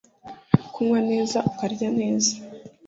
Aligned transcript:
Kunywa 0.73 0.99
neza 1.11 1.37
ukarya 1.49 1.87
neza 1.99 2.31